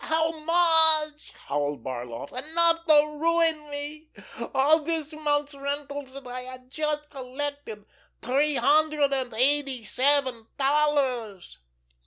How 0.03 0.31
much!" 0.31 1.31
howled 1.45 1.83
Barloff. 1.83 2.31
"Enough 2.31 2.85
to 2.87 3.17
ruin 3.19 3.69
me! 3.69 4.07
All 4.51 4.79
this 4.79 5.13
month's 5.13 5.53
rentals 5.53 6.13
that 6.13 6.25
I 6.25 6.41
had 6.41 6.71
just 6.71 7.11
collected. 7.11 7.85
Three 8.19 8.55
hundred 8.55 9.13
and 9.13 9.31
eighty 9.35 9.85
seven 9.85 10.47
dollars!" 10.57 11.59